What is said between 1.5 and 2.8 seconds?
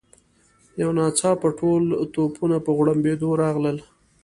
ټول توپونه په